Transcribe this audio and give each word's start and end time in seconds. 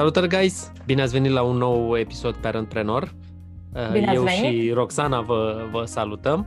Salutări, 0.00 0.28
guys! 0.28 0.72
Bine 0.86 1.02
ați 1.02 1.12
venit 1.12 1.30
la 1.30 1.42
un 1.42 1.56
nou 1.56 1.98
episod 1.98 2.34
Parentpreneur. 2.34 3.02
Uh, 3.02 3.92
Bine 3.92 4.06
ați 4.06 4.14
Eu 4.14 4.22
venit. 4.22 4.60
și 4.62 4.70
Roxana 4.72 5.20
vă, 5.20 5.68
vă 5.70 5.84
salutăm 5.84 6.46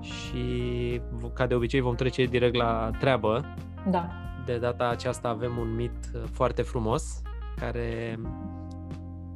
și, 0.00 0.42
ca 1.34 1.46
de 1.46 1.54
obicei, 1.54 1.80
vom 1.80 1.94
trece 1.94 2.24
direct 2.24 2.54
la 2.54 2.90
treabă. 2.98 3.54
Da. 3.90 4.10
De 4.44 4.58
data 4.58 4.88
aceasta 4.88 5.28
avem 5.28 5.56
un 5.58 5.74
mit 5.74 5.90
uh, 6.14 6.22
foarte 6.32 6.62
frumos 6.62 7.22
care, 7.56 8.20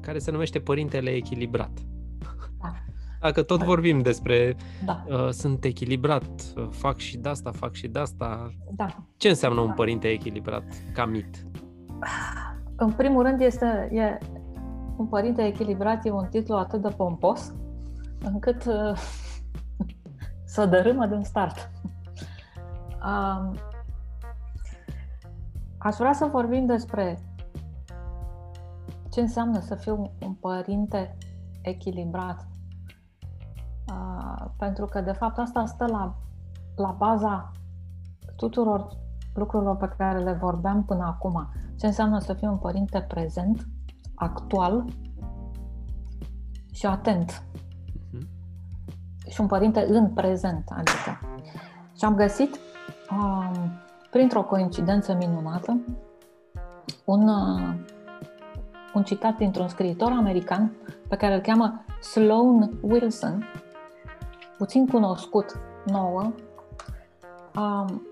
care 0.00 0.18
se 0.18 0.30
numește 0.30 0.58
Părintele 0.58 1.10
Echilibrat. 1.10 1.70
Da. 2.60 2.72
Dacă 3.20 3.42
tot 3.42 3.62
vorbim 3.62 4.00
despre 4.02 4.56
Da. 4.84 5.04
uh, 5.08 5.28
sunt 5.30 5.64
echilibrat, 5.64 6.42
uh, 6.56 6.66
fac 6.70 6.98
și 6.98 7.16
de 7.16 7.28
asta, 7.28 7.50
fac 7.50 7.72
și 7.72 7.88
de 7.88 7.98
asta, 7.98 8.50
Da. 8.70 8.86
ce 9.16 9.28
înseamnă 9.28 9.60
un 9.60 9.72
părinte 9.72 10.08
echilibrat 10.08 10.64
ca 10.92 11.04
mit? 11.04 11.46
În 12.76 12.92
primul 12.92 13.22
rând 13.22 13.40
este 13.40 13.88
e, 13.92 14.18
un 14.96 15.06
părinte 15.06 15.42
echilibrat 15.46 16.04
e 16.04 16.10
un 16.10 16.26
titlu 16.30 16.56
atât 16.56 16.82
de 16.82 16.88
pompos 16.88 17.52
încât 18.20 18.64
uh, 18.64 18.98
să 20.54 20.66
dărâmă 20.66 21.06
din 21.06 21.22
start. 21.22 21.54
Um, 23.06 23.54
aș 25.78 25.96
vrea 25.96 26.12
să 26.12 26.24
vorbim 26.24 26.66
despre 26.66 27.18
ce 29.10 29.20
înseamnă 29.20 29.60
să 29.60 29.74
fiu 29.74 30.12
un 30.20 30.32
părinte 30.34 31.16
echilibrat. 31.62 32.46
Uh, 33.92 34.44
pentru 34.58 34.84
că, 34.84 35.00
de 35.00 35.12
fapt, 35.12 35.38
asta 35.38 35.66
stă 35.66 35.86
la, 35.86 36.16
la 36.76 36.90
baza 36.90 37.50
tuturor 38.36 38.88
lucrurilor 39.34 39.76
pe 39.76 39.94
care 39.98 40.18
le 40.18 40.32
vorbeam 40.32 40.84
până 40.84 41.04
acum. 41.04 41.48
Ce 41.78 41.86
înseamnă 41.86 42.18
să 42.18 42.32
fii 42.32 42.46
un 42.48 42.56
părinte 42.56 43.00
prezent, 43.08 43.66
actual 44.14 44.84
și 46.72 46.86
atent. 46.86 47.42
Mhm. 48.12 48.28
Și 49.28 49.40
un 49.40 49.46
părinte 49.46 49.86
în 49.88 50.10
prezent, 50.10 50.64
adică. 50.68 51.18
Și 51.96 52.04
am 52.04 52.14
găsit, 52.14 52.58
um, 53.10 53.52
printr-o 54.10 54.42
coincidență 54.42 55.14
minunată, 55.14 55.80
un, 57.04 57.28
uh, 57.28 57.74
un 58.94 59.02
citat 59.02 59.36
dintr-un 59.36 59.68
scriitor 59.68 60.10
american 60.10 60.72
pe 61.08 61.16
care 61.16 61.34
îl 61.34 61.40
cheamă 61.40 61.84
Sloan 62.00 62.70
Wilson, 62.80 63.44
puțin 64.58 64.86
cunoscut 64.86 65.60
nouă, 65.86 66.32
um, 67.56 68.02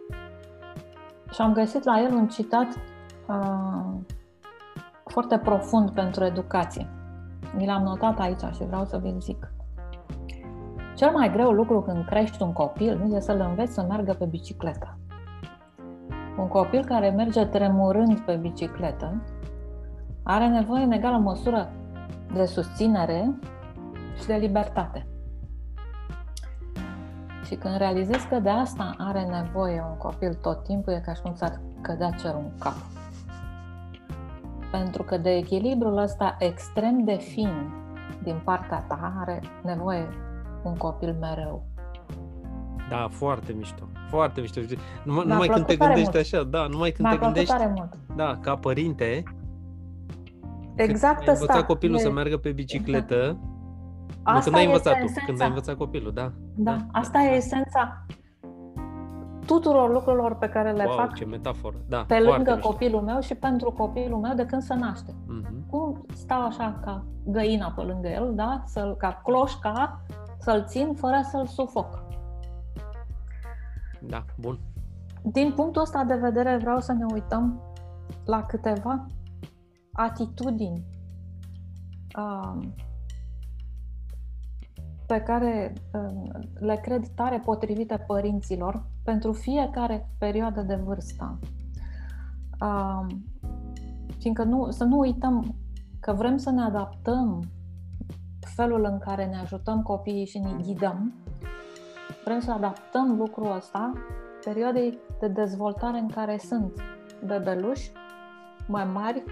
și 1.31 1.41
am 1.41 1.53
găsit 1.53 1.85
la 1.85 2.01
el 2.01 2.15
un 2.15 2.29
citat 2.29 2.67
uh, 3.29 3.95
foarte 5.05 5.39
profund 5.39 5.91
pentru 5.91 6.25
educație. 6.25 6.89
Mi 7.57 7.67
l-am 7.67 7.83
notat 7.83 8.19
aici 8.19 8.43
și 8.53 8.65
vreau 8.65 8.85
să 8.85 8.99
vi-l 8.99 9.21
zic. 9.21 9.53
Cel 10.95 11.11
mai 11.11 11.31
greu 11.33 11.51
lucru 11.51 11.83
când 11.83 12.05
crești 12.05 12.43
un 12.43 12.53
copil 12.53 13.01
este 13.05 13.21
să-l 13.21 13.41
înveți 13.49 13.73
să 13.73 13.85
meargă 13.89 14.13
pe 14.13 14.25
bicicletă. 14.25 14.99
Un 16.39 16.49
copil 16.49 16.85
care 16.85 17.11
merge 17.11 17.45
tremurând 17.45 18.21
pe 18.21 18.37
bicicletă 18.37 19.23
are 20.23 20.49
nevoie 20.49 20.85
în 20.85 20.93
egală 20.93 21.17
măsură 21.17 21.73
de 22.35 22.45
susținere 22.45 23.39
și 24.19 24.27
de 24.27 24.35
libertate. 24.35 25.07
Și 27.45 27.55
când 27.55 27.77
realizezi 27.77 28.29
că 28.29 28.39
de 28.39 28.49
asta 28.49 28.95
are 28.99 29.25
nevoie 29.25 29.85
un 29.91 29.97
copil 29.97 30.35
tot 30.35 30.63
timpul, 30.63 30.93
e 30.93 31.03
ca 31.05 31.13
și 31.13 31.23
cum 31.23 31.33
ți-ar 31.33 31.61
cădea 31.81 32.11
cerul 32.11 32.41
în 32.41 32.59
cap. 32.59 32.94
Pentru 34.79 35.03
că 35.03 35.17
de 35.17 35.31
echilibrul 35.31 35.97
ăsta 35.99 36.37
extrem 36.39 37.05
de 37.05 37.15
fin 37.15 37.73
din 38.23 38.41
partea 38.45 38.79
ta 38.89 39.13
are 39.21 39.41
nevoie 39.65 40.09
un 40.65 40.75
copil 40.77 41.17
mereu. 41.21 41.67
Da, 42.89 43.09
foarte 43.11 43.53
mișto. 43.53 43.83
Foarte 44.09 44.41
mișto. 44.41 44.61
Numai, 45.05 45.25
Mi-a 45.25 45.33
numai 45.35 45.49
când 45.49 45.67
te 45.67 45.75
plăcut 45.77 45.79
tare 45.79 45.95
gândești 46.03 46.35
mult. 46.35 46.45
așa, 46.55 46.59
da, 46.59 46.67
numai 46.67 46.91
când 46.91 47.09
Mi-a 47.09 47.11
te 47.11 47.19
plăcut 47.19 47.35
gândești, 47.35 47.57
tare 47.57 47.73
mult. 47.77 48.17
da, 48.17 48.39
ca 48.41 48.57
părinte, 48.57 49.23
Exact 50.75 51.17
când 51.17 51.29
ai 51.29 51.35
învățat 51.35 51.57
asta. 51.57 51.65
copilul 51.67 51.97
E- 51.97 52.01
să 52.01 52.11
meargă 52.11 52.37
pe 52.37 52.53
bicicletă, 52.53 53.37
nu, 53.41 54.23
Asta 54.23 54.41
când 54.45 54.57
ai 54.57 54.65
învățat 54.65 54.93
este 54.93 55.05
tu, 55.05 55.11
esența. 55.11 55.27
când 55.27 55.41
ai 55.41 55.49
învățat 55.49 55.77
copilul, 55.77 56.13
da. 56.13 56.33
Da, 56.55 56.77
asta 56.93 57.19
e 57.23 57.35
esența 57.37 58.07
tuturor 59.47 59.93
lucrurilor 59.93 60.35
pe 60.37 60.49
care 60.49 60.73
le 60.73 60.85
wow, 60.85 60.97
fac 60.97 61.15
ce 61.15 61.25
metaforă. 61.25 61.77
Da, 61.89 61.97
pe 61.97 62.15
foarte 62.15 62.31
lângă 62.31 62.53
mișto. 62.55 62.69
copilul 62.69 63.01
meu 63.01 63.21
și 63.21 63.35
pentru 63.35 63.71
copilul 63.71 64.19
meu 64.19 64.35
de 64.35 64.47
când 64.47 64.63
se 64.63 64.75
naște. 64.75 65.15
Mhm. 65.27 65.69
cum 65.71 66.05
stau 66.15 66.47
așa 66.47 66.81
ca 66.85 67.05
găina 67.25 67.73
pe 67.77 67.83
lângă 67.83 68.09
el, 68.09 68.33
da? 68.35 68.63
Să-l, 68.67 68.97
ca 68.97 69.21
cloșca, 69.25 70.01
să-l 70.39 70.65
țin 70.67 70.95
fără 70.95 71.21
să-l 71.31 71.47
sufoc. 71.47 72.03
Da, 74.01 74.25
bun. 74.41 74.59
Din 75.23 75.53
punctul 75.53 75.83
ăsta 75.83 76.05
de 76.05 76.15
vedere 76.15 76.57
vreau 76.57 76.81
să 76.81 76.93
ne 76.93 77.05
uităm 77.13 77.61
la 78.25 78.43
câteva 78.43 79.07
atitudini 79.93 80.85
um, 82.17 82.75
pe 85.07 85.21
care 85.21 85.73
um, 85.93 86.31
le 86.55 86.77
cred 86.77 87.07
tare 87.15 87.39
potrivite 87.45 88.05
părinților 88.07 88.85
pentru 89.05 89.33
fiecare 89.33 90.09
perioadă 90.19 90.61
de 90.63 90.75
vârstă. 90.75 91.39
Um, 92.61 93.25
fiindcă 94.19 94.43
nu, 94.43 94.71
să 94.71 94.85
nu 94.85 94.99
uităm 94.99 95.55
că 96.01 96.13
vrem 96.13 96.37
să 96.37 96.51
ne 96.51 96.63
adaptăm 96.63 97.43
felul 98.55 98.85
în 98.85 98.99
care 98.99 99.25
ne 99.25 99.37
ajutăm 99.37 99.83
copiii 99.83 100.27
și 100.27 100.39
ne 100.39 100.53
ghidăm, 100.63 101.15
vrem 102.25 102.41
să 102.41 102.53
adaptăm 102.53 103.17
lucrul 103.17 103.57
ăsta 103.57 103.93
perioadei 104.45 104.99
de 105.21 105.29
dezvoltare 105.29 105.99
în 105.99 106.09
care 106.09 106.39
sunt 106.39 106.73
bebeluși, 107.27 107.93
mai 108.69 108.85
mari, 108.85 109.23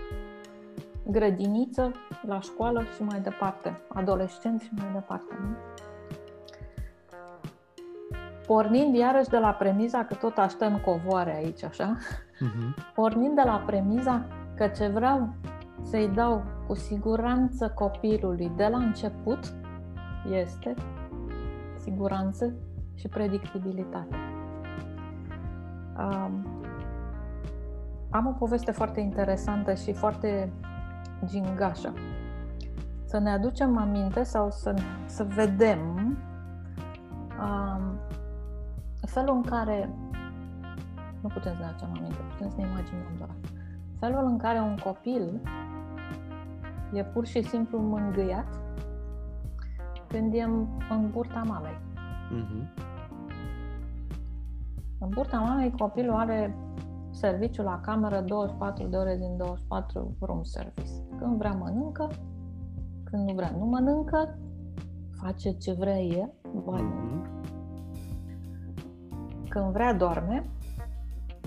grădiniță, 1.06 1.93
la 2.27 2.41
școală 2.41 2.82
și 2.97 3.03
mai 3.03 3.21
departe, 3.21 3.81
adolescenți 3.88 4.65
și 4.65 4.71
mai 4.77 4.93
departe. 4.93 5.38
Nu? 5.41 5.56
Pornind 8.53 8.95
iarăși 8.95 9.29
de 9.29 9.39
la 9.39 9.51
premiza 9.51 10.05
că 10.05 10.15
tot 10.15 10.39
așteptăm 10.39 10.79
covoare 10.85 11.35
aici, 11.37 11.65
așa, 11.65 11.97
Mhm. 12.41 12.75
pornind 12.95 13.35
de 13.35 13.43
la 13.45 13.63
premiza 13.67 14.25
că 14.57 14.67
ce 14.67 14.89
vreau 14.89 15.35
să-i 15.83 16.09
dau 16.09 16.43
cu 16.67 16.75
siguranță 16.75 17.73
copilului 17.75 18.53
de 18.57 18.67
la 18.71 18.79
început 18.79 19.39
este 20.31 20.75
siguranță 21.79 22.53
și 22.95 23.09
predictibilitate. 23.09 24.17
Um, 25.99 26.47
am 28.11 28.27
o 28.27 28.31
poveste 28.31 28.71
foarte 28.71 29.01
interesantă 29.01 29.75
și 29.75 29.93
foarte 29.93 30.53
gingașă. 31.25 31.93
Să 33.05 33.19
ne 33.19 33.31
aducem 33.31 33.79
aminte 33.79 34.23
sau 34.23 34.51
să, 34.51 34.75
să 35.07 35.25
vedem 35.35 35.79
um, 37.41 37.99
felul 39.07 39.35
în 39.35 39.43
care 39.43 39.95
nu 41.21 41.29
putem 41.29 41.53
să 41.53 41.59
ne 41.59 41.65
aducem 41.65 41.89
aminte, 41.97 42.21
putem 42.31 42.51
să 42.51 42.57
ne 42.57 42.67
imaginăm 42.67 43.15
doar. 43.19 43.35
Felul 43.99 44.25
în 44.25 44.39
care 44.39 44.61
un 44.61 44.77
copil 44.77 45.41
e 46.93 47.05
pur 47.05 47.27
și 47.27 47.43
simplu 47.43 47.79
mângâiat 47.79 48.61
când 50.09 50.35
e 50.35 50.43
în, 50.43 50.67
în 50.91 51.11
burta 51.11 51.43
mamei. 51.47 51.81
Mhm. 52.31 52.69
În 54.99 55.09
burta 55.09 55.39
mamei 55.39 55.71
copilul 55.71 56.15
are 56.15 56.56
serviciu 57.11 57.62
la 57.62 57.81
cameră 57.81 58.21
24 58.21 58.87
de 58.87 58.97
ore 58.97 59.17
din 59.17 59.37
24 59.37 60.17
room 60.21 60.43
service. 60.43 60.91
Când 61.19 61.37
vrea 61.38 61.53
mănâncă, 61.53 62.11
când 63.05 63.29
nu 63.29 63.35
vrea 63.35 63.55
nu 63.59 63.65
mănâncă, 63.65 64.38
face 65.11 65.50
ce 65.50 65.73
vrea 65.73 66.00
el, 66.00 66.32
vai 66.65 66.82
mult. 66.82 67.42
Mhm. 69.52 69.60
când 69.60 69.72
vrea 69.72 69.94
doarme 69.94 70.44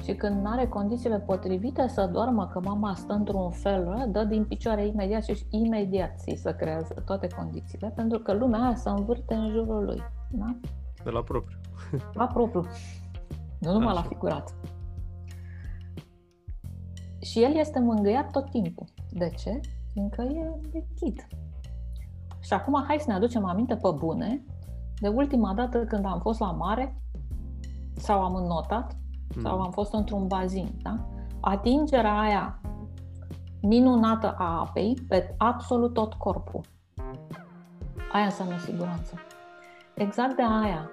și 0.04 0.14
când 0.14 0.42
nu 0.42 0.50
are 0.50 0.68
condițiile 0.68 1.20
potrivite 1.20 1.88
să 1.88 2.10
doarmă, 2.14 2.48
că 2.48 2.60
mama 2.64 2.94
stă 2.96 3.14
într-un 3.14 3.50
fel, 3.52 3.88
ăla, 3.88 4.06
dă 4.06 4.24
din 4.24 4.46
picioare 4.46 4.86
imediat 4.86 5.24
și 5.24 5.46
imediat 5.50 6.18
ți 6.18 6.36
se 6.42 6.56
creează 6.56 7.04
toate 7.06 7.28
condițiile, 7.28 7.92
pentru 7.96 8.20
că 8.20 8.34
lumea 8.34 8.60
aia 8.60 8.76
se 8.76 8.90
învârte 8.90 9.34
în 9.34 9.50
jurul 9.50 9.84
lui. 9.86 10.04
Da? 10.32 10.56
De 11.04 11.10
la 11.10 11.22
propriu. 11.22 11.58
La 12.14 12.28
propriu. 12.28 12.66
Nu 13.60 13.72
numai 13.72 13.94
Așa. 13.94 14.02
la 14.02 14.08
figurat. 14.08 14.56
Și 17.22 17.44
el 17.44 17.56
este 17.56 17.80
mângâiat 17.80 18.32
tot 18.32 18.50
timpul. 18.50 18.86
De 19.12 19.30
ce? 19.30 19.60
Fiindcă 19.92 20.22
e 20.22 20.60
vechit. 20.72 21.28
Și 22.40 22.54
acum 22.54 22.84
hai 22.88 22.98
să 23.00 23.06
ne 23.08 23.14
aducem 23.14 23.46
aminte 23.46 23.76
pe 23.76 23.90
bune 23.98 24.44
de 25.00 25.08
ultima 25.08 25.54
dată 25.54 25.86
când 25.86 26.06
am 26.06 26.20
fost 26.20 26.40
la 26.40 26.52
mare 26.52 27.02
sau 27.98 28.24
am 28.24 28.36
înnotat 28.36 28.96
sau 29.42 29.56
Mhm. 29.56 29.64
am 29.66 29.72
fost 29.72 29.94
într-un 29.94 30.28
bazin, 30.28 30.70
da? 30.82 31.00
Atingerea 31.40 32.20
aia 32.20 32.60
minunată 33.62 34.36
a 34.38 34.60
apei 34.60 34.98
pe 35.08 35.36
absolut 35.38 35.94
tot 35.94 36.14
corpul. 36.14 36.62
Aia 38.12 38.26
înseamnă 38.26 38.58
siguranță. 38.58 39.14
Exact 39.96 40.36
de 40.36 40.44
aia. 40.64 40.90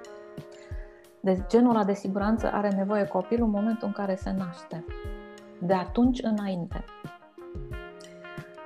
De 1.21 1.45
genul 1.49 1.71
ăla 1.75 1.85
de 1.85 1.95
siguranță 1.95 2.51
are 2.53 2.69
nevoie 2.71 3.05
copilul 3.05 3.45
în 3.47 3.51
momentul 3.53 3.87
în 3.87 3.93
care 3.93 4.15
se 4.15 4.31
naște. 4.33 4.85
De 5.61 5.75
atunci 5.75 6.23
înainte. 6.23 6.85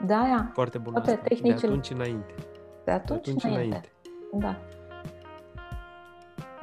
De 0.07 0.15
aia, 0.15 0.51
Foarte 0.53 0.79
bun 0.79 0.93
toate 0.93 1.11
asta. 1.11 1.23
tehnicile... 1.23 1.55
De 1.61 1.67
atunci 1.67 1.91
înainte. 1.91 2.35
De 2.85 2.91
atunci, 2.91 3.25
De 3.25 3.31
atunci 3.31 3.45
înainte. 3.45 3.67
înainte. 3.67 3.93
Da. 4.33 4.57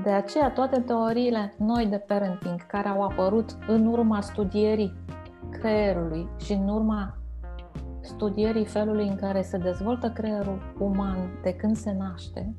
De 0.04 0.12
aceea 0.12 0.52
toate 0.52 0.80
teoriile 0.80 1.54
noi 1.58 1.86
de 1.86 1.98
parenting 1.98 2.66
care 2.66 2.88
au 2.88 3.02
apărut 3.02 3.58
în 3.68 3.86
urma 3.86 4.22
studierii 4.22 4.94
creierului 5.50 6.28
și 6.38 6.54
în 6.54 6.68
urma 6.68 7.18
studierii 8.02 8.66
felului 8.66 9.08
în 9.08 9.16
care 9.16 9.42
se 9.42 9.58
dezvoltă 9.58 10.10
creierul 10.12 10.76
uman 10.80 11.18
de 11.42 11.56
când 11.56 11.76
se 11.76 11.96
naște, 11.98 12.56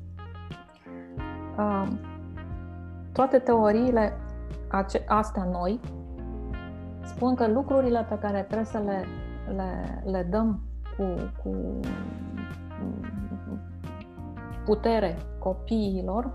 um, 1.57 1.99
toate 3.13 3.39
teoriile 3.39 4.13
ace- 4.69 5.03
astea 5.07 5.43
noi 5.43 5.79
spun 7.03 7.35
că 7.35 7.47
lucrurile 7.47 8.05
pe 8.09 8.17
care 8.17 8.41
trebuie 8.41 8.65
să 8.65 8.77
le, 8.77 9.05
le, 9.55 10.01
le 10.11 10.27
dăm 10.29 10.59
cu, 10.97 11.03
cu 11.43 11.79
putere 14.65 15.17
copiilor 15.39 16.29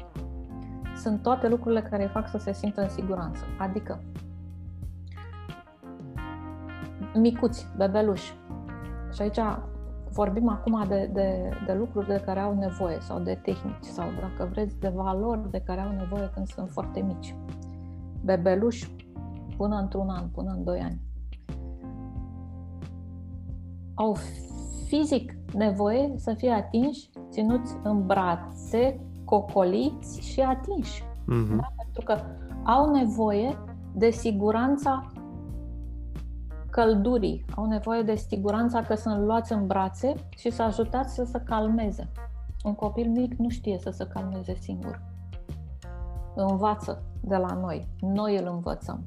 sunt 1.00 1.22
toate 1.22 1.48
lucrurile 1.48 1.82
care 1.82 2.02
îi 2.02 2.08
fac 2.08 2.28
să 2.28 2.38
se 2.38 2.52
simtă 2.52 2.82
în 2.82 2.88
siguranță. 2.88 3.44
Adică 3.58 4.00
micuți, 7.14 7.66
bebeluși. 7.76 8.34
Și 9.12 9.22
aici 9.22 9.38
vorbim 10.12 10.48
acum 10.48 10.84
de, 10.88 11.10
de, 11.12 11.50
de 11.66 11.72
lucruri 11.72 12.06
de 12.06 12.22
care 12.24 12.40
au 12.40 12.54
nevoie 12.54 12.98
sau 13.00 13.18
de 13.18 13.38
tehnici 13.42 13.84
sau, 13.84 14.06
dacă 14.20 14.48
vreți, 14.50 14.78
de 14.78 14.88
valori 14.88 15.50
de 15.50 15.60
care 15.60 15.80
au 15.80 15.92
nevoie 15.92 16.30
când 16.34 16.46
sunt 16.46 16.70
foarte 16.70 17.00
mici. 17.00 17.34
Bebeluși 18.24 18.96
până 19.56 19.76
într-un 19.76 20.08
an, 20.08 20.28
până 20.28 20.50
în 20.56 20.64
doi 20.64 20.80
ani. 20.80 21.00
Au 23.94 24.16
fizic 24.86 25.34
nevoie 25.54 26.12
să 26.16 26.34
fie 26.34 26.50
atinși, 26.50 27.10
ținuți 27.30 27.76
în 27.82 28.06
brațe, 28.06 29.00
cocoliți 29.30 30.20
și 30.20 30.40
atinși. 30.40 31.02
Mhm. 31.26 31.56
Da? 31.56 31.72
Pentru 31.76 32.02
că 32.04 32.20
au 32.64 32.90
nevoie 32.90 33.58
de 33.94 34.10
siguranța 34.10 35.12
căldurii, 36.70 37.44
au 37.56 37.66
nevoie 37.66 38.02
de 38.02 38.14
siguranța 38.14 38.82
că 38.82 38.94
sunt 38.94 39.24
luați 39.24 39.52
în 39.52 39.66
brațe 39.66 40.14
și 40.36 40.50
să 40.50 40.62
ajutați 40.62 41.14
să 41.14 41.24
se 41.24 41.40
calmeze. 41.40 42.10
Un 42.64 42.74
copil 42.74 43.10
mic 43.10 43.34
nu 43.34 43.48
știe 43.48 43.78
să 43.78 43.90
se 43.90 44.06
calmeze 44.06 44.54
singur. 44.54 45.02
Învață 46.34 47.02
de 47.20 47.36
la 47.36 47.54
noi. 47.54 47.88
Noi 48.00 48.36
îl 48.36 48.46
învățăm. 48.46 49.04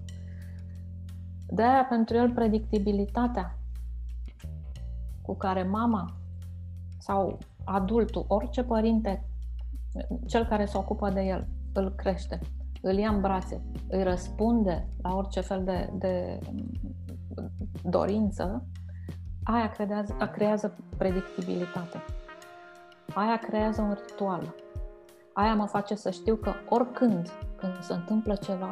De 1.47 1.63
aia, 1.63 1.85
pentru 1.89 2.15
el, 2.15 2.31
predictibilitatea 2.31 3.57
cu 5.21 5.35
care 5.35 5.63
mama 5.63 6.13
sau 6.97 7.37
adultul, 7.63 8.25
orice 8.27 8.63
părinte, 8.63 9.23
cel 10.25 10.45
care 10.45 10.65
se 10.65 10.77
ocupă 10.77 11.09
de 11.09 11.21
el, 11.21 11.47
îl 11.73 11.93
crește, 11.95 12.39
îl 12.81 12.97
ia 12.97 13.09
în 13.09 13.21
brațe, 13.21 13.61
îi 13.89 14.03
răspunde 14.03 14.87
la 15.01 15.15
orice 15.15 15.41
fel 15.41 15.63
de, 15.63 15.89
de 15.93 16.39
dorință, 17.83 18.65
aia 19.43 19.69
creează, 19.69 20.15
creează 20.31 20.75
predictibilitate. 20.97 22.03
Aia 23.13 23.37
creează 23.37 23.81
un 23.81 23.97
ritual. 24.07 24.55
Aia 25.33 25.55
mă 25.55 25.65
face 25.65 25.95
să 25.95 26.09
știu 26.09 26.35
că 26.35 26.53
oricând, 26.69 27.31
când 27.57 27.79
se 27.81 27.93
întâmplă 27.93 28.35
ceva, 28.35 28.71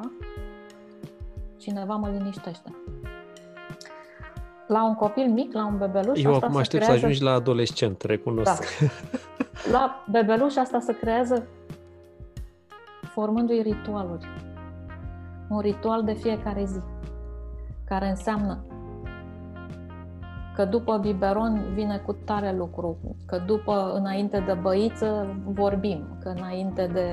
cineva 1.57 1.95
mă 1.95 2.09
liniștește. 2.09 2.75
La 4.67 4.85
un 4.85 4.95
copil 4.95 5.27
mic, 5.27 5.53
la 5.53 5.65
un 5.65 5.77
bebeluș, 5.77 6.23
Eu 6.23 6.33
asta 6.33 6.45
acum 6.45 6.55
se 6.55 6.61
aștept 6.61 6.83
creează... 6.83 6.99
să 6.99 7.05
ajungi 7.05 7.23
la 7.23 7.31
adolescent, 7.31 8.01
recunosc. 8.01 8.79
Da. 8.79 8.87
La 9.71 10.03
bebeluș 10.11 10.55
asta 10.55 10.79
se 10.79 10.97
creează 10.97 11.43
formându-i 13.01 13.61
ritualuri. 13.61 14.27
Un 15.49 15.59
ritual 15.59 16.03
de 16.03 16.13
fiecare 16.13 16.63
zi, 16.65 16.79
care 17.85 18.09
înseamnă 18.09 18.63
că 20.55 20.65
după 20.65 20.97
biberon 20.97 21.61
vine 21.73 21.97
cu 22.05 22.13
tare 22.13 22.55
lucru, 22.57 22.97
că 23.25 23.41
după, 23.45 23.91
înainte 23.95 24.43
de 24.45 24.53
băiță, 24.61 25.35
vorbim, 25.45 26.17
că 26.23 26.33
înainte 26.37 26.89
de 26.93 27.07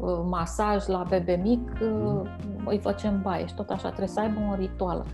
uh, 0.00 0.20
masaj 0.28 0.86
la 0.86 1.04
bebe 1.08 1.40
mic, 1.42 1.72
uh, 1.82 2.30
îi 2.66 2.78
facem 2.78 3.20
baie 3.22 3.46
și 3.46 3.54
tot 3.54 3.70
așa, 3.70 3.86
trebuie 3.86 4.08
să 4.08 4.20
aibă 4.20 4.40
un 4.48 4.54
ritual. 4.58 5.04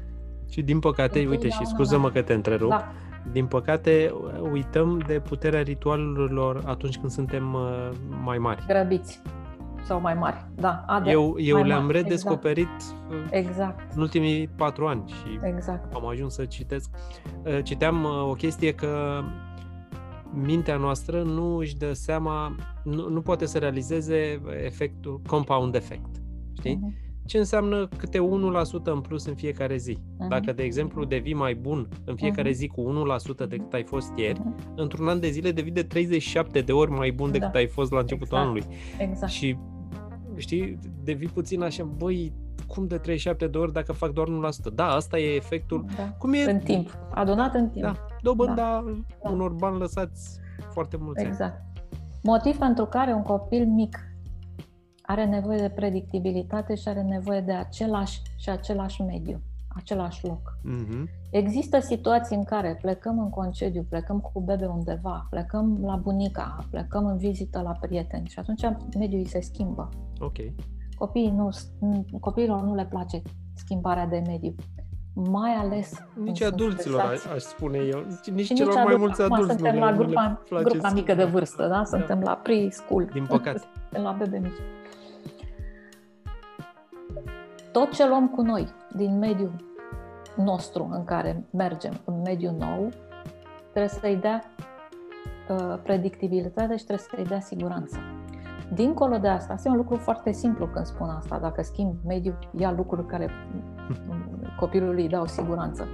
Și 0.48 0.62
din 0.62 0.78
păcate, 0.78 1.18
uite, 1.18 1.28
și 1.28 1.34
Întotdeauna 1.36 1.74
scuză-mă 1.74 2.06
la- 2.06 2.12
că 2.12 2.22
te 2.22 2.32
întrerup, 2.32 2.70
Da, 2.70 2.92
din 3.32 3.46
păcate 3.46 4.14
uităm 4.52 4.98
de 5.06 5.20
puterea 5.20 5.62
ritualurilor 5.62 6.62
atunci 6.66 6.98
când 6.98 7.10
suntem 7.12 7.54
uh, 7.54 7.90
mai 8.24 8.38
mari. 8.38 8.64
grăbiți 8.66 9.20
sau 9.84 10.00
mai 10.00 10.14
mari. 10.14 10.44
Da, 10.54 10.84
ade, 10.86 11.10
Eu, 11.10 11.34
eu 11.38 11.56
mai 11.58 11.68
le-am 11.68 11.84
mari, 11.84 11.96
redescoperit 11.96 12.68
uh, 13.10 13.16
Exact, 13.30 13.92
în 13.94 14.00
ultimii 14.00 14.48
patru 14.48 14.86
ani 14.86 15.02
și 15.06 15.38
exact. 15.42 15.94
am 15.94 16.06
ajuns 16.06 16.34
să 16.34 16.44
citesc. 16.44 16.90
Uh, 17.44 17.58
Citeam 17.62 18.04
uh, 18.04 18.28
o 18.28 18.32
chestie 18.32 18.74
că 18.74 19.22
mintea 20.32 20.76
noastră 20.76 21.22
nu 21.22 21.56
își 21.56 21.76
dă 21.76 21.92
seama, 21.92 22.54
nu, 22.84 23.08
nu 23.08 23.20
poate 23.20 23.46
să 23.46 23.58
realizeze 23.58 24.40
efectul, 24.64 25.20
compound 25.26 25.74
effect. 25.74 26.08
Știi? 26.52 26.74
Mhm, 26.74 26.94
Ce 27.30 27.38
înseamnă 27.38 27.88
câte 27.96 28.18
1% 28.18 28.92
în 28.92 29.00
plus 29.00 29.26
în 29.26 29.34
fiecare 29.34 29.76
zi. 29.76 29.98
mhm, 30.18 30.28
Dacă, 30.28 30.52
de 30.52 30.62
exemplu, 30.62 31.04
devii 31.04 31.34
mai 31.34 31.54
bun 31.54 31.88
în 32.04 32.16
fiecare 32.16 32.48
Mhm. 32.48 32.58
zi 32.58 32.66
cu 32.66 32.80
1% 32.80 33.46
decât 33.46 33.72
ai 33.72 33.82
fost 33.82 34.12
ieri, 34.16 34.38
mhm. 34.40 34.54
într-un 34.76 35.08
an 35.08 35.20
de 35.20 35.28
zile 35.30 35.50
devii 35.52 35.72
de 35.72 35.82
37 35.82 36.60
de 36.60 36.72
ori 36.72 36.90
mai 36.90 37.10
bun 37.10 37.30
decât 37.30 37.52
Da. 37.52 37.58
ai 37.58 37.66
fost 37.66 37.92
la 37.92 37.98
începutul 37.98 38.38
Exact. 38.38 38.44
anului. 38.44 38.64
Exact. 38.98 39.32
Și, 39.32 39.58
știi, 40.36 40.78
devii 41.04 41.28
puțin 41.28 41.62
așa, 41.62 41.84
băi, 41.84 42.32
cum 42.66 42.86
de 42.86 42.96
37 42.96 43.46
de 43.46 43.58
ori 43.58 43.72
dacă 43.72 43.92
fac 43.92 44.10
doar 44.12 44.28
1%? 44.28 44.70
Da, 44.74 44.86
asta 44.86 45.18
e 45.18 45.34
efectul. 45.34 45.84
Da. 45.96 46.02
Cum 46.18 46.32
e 46.32 46.50
În 46.50 46.58
timp. 46.58 46.98
Adunat 47.14 47.54
în 47.54 47.68
timp. 47.68 47.84
Da, 47.84 47.94
dobânda 48.22 48.84
Da. 49.22 49.30
unor 49.30 49.50
bani 49.50 49.78
lăsați 49.78 50.38
foarte 50.72 50.96
mulți 51.00 51.20
ani. 51.20 51.28
Exact. 51.28 51.62
Motiv 52.22 52.56
pentru 52.56 52.84
care 52.84 53.12
un 53.12 53.22
copil 53.22 53.66
mic 53.66 53.98
are 55.10 55.24
nevoie 55.24 55.58
de 55.58 55.68
predictibilitate 55.68 56.74
și 56.74 56.88
are 56.88 57.02
nevoie 57.02 57.40
de 57.40 57.52
același 57.52 58.22
și 58.36 58.50
același 58.50 59.02
mediu, 59.02 59.40
același 59.68 60.26
loc. 60.26 60.58
Mhm. 60.62 61.08
Există 61.30 61.80
situații 61.80 62.36
în 62.36 62.44
care 62.44 62.78
plecăm 62.82 63.18
în 63.18 63.30
concediu, 63.30 63.82
plecăm 63.88 64.20
cu 64.20 64.40
bebe 64.40 64.66
undeva, 64.66 65.26
plecăm 65.30 65.78
la 65.82 65.96
bunica, 65.96 66.66
plecăm 66.70 67.06
în 67.06 67.16
vizită 67.16 67.60
la 67.60 67.70
prieteni 67.80 68.28
și 68.28 68.38
atunci 68.38 68.62
mediul 68.98 69.20
îi 69.20 69.26
se 69.28 69.40
schimbă. 69.40 69.88
Ok. 70.20 70.36
Copiii 70.98 71.30
nu, 71.30 71.48
copiilor 72.20 72.62
nu 72.62 72.74
le 72.74 72.86
place 72.86 73.22
schimbarea 73.54 74.06
de 74.06 74.22
mediu. 74.26 74.54
Mai 75.14 75.50
ales 75.50 75.92
când 76.14 76.26
Nici 76.26 76.36
sunt 76.40 76.52
adulților, 76.52 77.00
stresați. 77.00 77.28
aș 77.34 77.40
spune 77.42 77.78
eu. 77.78 78.04
Nici 78.34 78.46
Și 78.46 78.54
celor 78.54 78.74
nici 78.74 78.82
mai 78.84 78.94
adulți. 78.94 78.98
mulți 78.98 79.22
Acum 79.22 79.32
adulți 79.34 79.54
suntem 79.54 79.74
nu 79.74 79.80
la 79.80 79.90
le, 79.90 79.96
nu 79.96 80.02
grupa, 80.04 80.22
le 80.22 80.38
place 80.48 80.68
grupa 80.68 80.88
mică 80.88 81.14
de 81.14 81.20
schimbarea. 81.20 81.32
vârstă, 81.32 81.66
da? 81.68 81.84
Suntem 81.84 82.20
la 82.20 82.34
preschool. 82.34 83.04
Din 83.12 83.26
păcate. 83.26 83.58
Suntem 83.82 84.02
la 84.02 84.12
bebe 84.18 84.38
mici. 84.38 84.60
Tot 87.72 87.92
ce 87.92 88.08
luăm 88.08 88.28
cu 88.28 88.42
noi 88.42 88.68
din 88.96 89.18
mediul 89.18 89.52
nostru 90.36 90.88
în 90.90 91.04
care 91.04 91.44
mergem, 91.50 91.92
în 92.04 92.20
mediul 92.24 92.54
nou, 92.58 92.88
trebuie 93.60 93.88
să-i 93.88 94.16
dea 94.16 94.42
uh, 95.48 95.78
predictibilitate 95.82 96.76
și 96.76 96.84
trebuie 96.84 97.06
să-i 97.10 97.24
dea 97.24 97.40
siguranță. 97.40 97.98
Dincolo 98.72 99.18
de 99.18 99.28
asta, 99.28 99.52
asta 99.52 99.68
e 99.68 99.72
un 99.72 99.76
lucru 99.76 99.96
foarte 99.96 100.32
simplu 100.32 100.66
când 100.66 100.86
spun 100.86 101.08
asta. 101.08 101.38
Dacă 101.38 101.62
schimb 101.62 101.94
mediul, 102.06 102.38
ia 102.56 102.70
lucruri 102.70 103.06
care 103.06 103.30
copilului 104.60 105.02
îi 105.02 105.08
dau 105.08 105.26
siguranță. 105.26 105.88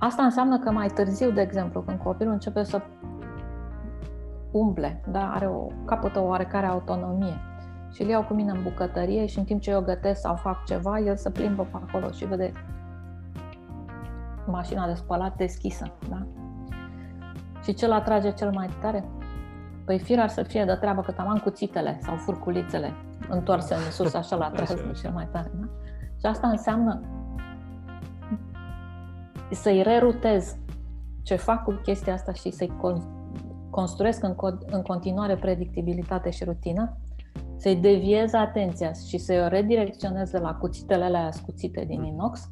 Asta 0.00 0.22
înseamnă 0.22 0.58
că 0.58 0.70
mai 0.70 0.88
târziu, 0.88 1.30
de 1.30 1.40
exemplu, 1.40 1.80
când 1.80 1.98
copilul 1.98 2.32
începe 2.32 2.62
să 2.62 2.80
umble, 4.50 5.04
da? 5.10 5.32
are 5.34 5.46
o, 5.46 5.66
capătă 5.84 6.20
o 6.20 6.26
oarecare 6.26 6.66
autonomie 6.66 7.49
și 7.92 8.02
îl 8.02 8.08
iau 8.08 8.22
cu 8.22 8.34
mine 8.34 8.50
în 8.50 8.62
bucătărie 8.62 9.26
și 9.26 9.38
în 9.38 9.44
timp 9.44 9.60
ce 9.60 9.70
eu 9.70 9.80
gătesc 9.80 10.20
sau 10.20 10.36
fac 10.36 10.64
ceva, 10.64 10.98
el 10.98 11.16
se 11.16 11.30
plimbă 11.30 11.62
pe 11.62 11.78
acolo 11.86 12.10
și 12.10 12.24
vede 12.24 12.52
mașina 14.46 14.86
de 14.86 14.94
spălat 14.94 15.36
deschisă. 15.36 15.92
Da? 16.08 16.26
Și 17.62 17.74
ce-l 17.74 17.92
atrage 17.92 18.32
cel 18.32 18.50
mai 18.50 18.68
tare? 18.80 19.04
Păi 19.84 19.98
firar 19.98 20.28
să 20.28 20.42
fie 20.42 20.64
de 20.64 20.74
treabă 20.74 21.00
că 21.00 21.14
am 21.16 21.40
cuțitele 21.42 21.98
sau 22.02 22.16
furculițele 22.16 22.92
întoarse 23.28 23.74
în 23.74 23.90
sus, 23.90 24.14
așa 24.14 24.36
l 24.36 24.40
atrage 24.40 24.72
Așa, 24.72 24.82
așa. 24.90 25.00
cel 25.00 25.10
mai 25.12 25.28
tare. 25.32 25.50
Da? 25.54 25.66
Și 26.18 26.26
asta 26.26 26.48
înseamnă 26.48 27.00
să-i 29.50 29.82
rerutez 29.82 30.56
ce 31.22 31.36
fac 31.36 31.64
cu 31.64 31.72
chestia 31.82 32.12
asta 32.12 32.32
și 32.32 32.50
să-i 32.50 32.72
construiesc 33.70 34.22
în, 34.22 34.34
în 34.70 34.82
continuare 34.82 35.36
predictibilitate 35.36 36.30
și 36.30 36.44
rutină, 36.44 36.96
să-i 37.60 37.76
deviez 37.76 38.32
atenția 38.32 38.92
și 38.92 39.18
să-i 39.18 39.40
o 39.40 39.46
redirecționez 39.46 40.30
de 40.30 40.38
la 40.38 40.54
cuțitele 40.54 41.04
alea 41.04 41.26
ascuțite 41.26 41.84
din 41.84 42.02
inox 42.02 42.50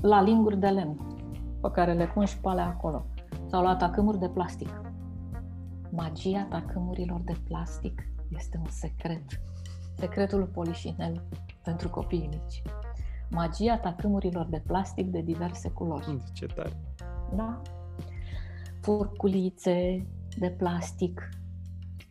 la 0.00 0.22
linguri 0.22 0.58
de 0.58 0.66
lemn 0.68 0.96
pe 1.60 1.70
care 1.70 1.92
le 1.92 2.06
pun 2.06 2.24
și 2.24 2.38
pe 2.38 2.48
alea 2.48 2.66
acolo 2.66 3.06
sau 3.46 3.62
la 3.62 3.76
tacâmuri 3.76 4.18
de 4.18 4.28
plastic. 4.28 4.80
Magia 5.90 6.46
tacâmurilor 6.50 7.20
de 7.20 7.36
plastic 7.44 8.02
este 8.28 8.58
un 8.58 8.70
secret. 8.70 9.22
Secretul 9.96 10.46
polișinel 10.46 11.22
pentru 11.64 11.88
copiii 11.88 12.28
mici. 12.30 12.62
Magia 13.30 13.78
tacâmurilor 13.78 14.46
de 14.46 14.62
plastic 14.66 15.06
de 15.06 15.20
diverse 15.20 15.70
culori. 15.70 16.22
Ce 16.32 16.46
tare! 16.46 16.72
Da? 17.34 17.60
Furculițe 18.80 20.06
de 20.38 20.50
plastic, 20.50 21.28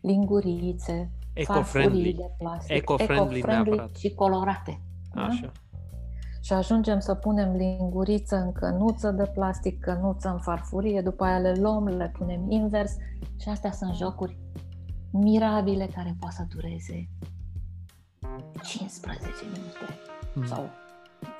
lingurițe, 0.00 1.10
eco-friendly. 1.32 2.14
de 2.14 2.30
plastic, 2.38 2.76
eco-friendly, 2.76 3.38
eco-friendly 3.38 3.90
și 3.98 4.14
colorate. 4.14 4.80
Așa. 5.14 5.40
Da? 5.40 5.52
Și 6.42 6.52
ajungem 6.52 6.98
să 6.98 7.14
punem 7.14 7.52
linguriță 7.52 8.36
în 8.36 8.52
cănuță 8.52 9.10
de 9.10 9.30
plastic, 9.34 9.80
cănuță 9.80 10.28
în 10.28 10.38
farfurie, 10.38 11.00
după 11.00 11.24
aia 11.24 11.38
le 11.38 11.54
luăm, 11.60 11.86
le 11.86 12.12
punem 12.18 12.50
invers 12.50 12.96
și 13.40 13.48
astea 13.48 13.72
sunt 13.72 13.94
jocuri 13.94 14.38
mirabile 15.12 15.90
care 15.94 16.16
poate 16.20 16.34
să 16.34 16.44
dureze 16.54 17.08
15 18.62 19.28
minute 19.52 19.98
mm. 20.32 20.44
sau 20.44 20.70